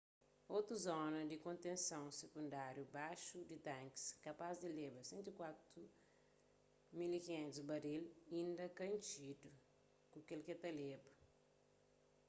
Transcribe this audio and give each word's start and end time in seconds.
otu 0.57 0.73
zona 0.87 1.19
di 1.29 1.37
kontenson 1.45 2.05
sikundáriu 2.19 2.85
baxu 2.95 3.37
di 3.49 3.57
tankis 3.67 4.05
kapaz 4.25 4.53
di 4.63 4.69
leba 4.79 5.01
104.500 5.01 5.15
baril 7.69 8.03
inda 8.39 8.65
ka 8.77 8.85
intxidu 8.95 9.49
ku 10.11 10.17
ke 10.27 10.35
k-el 10.45 10.59
ta 10.61 10.69
leba 10.79 11.11